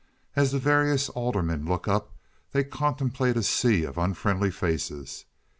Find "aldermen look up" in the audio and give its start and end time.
1.09-2.11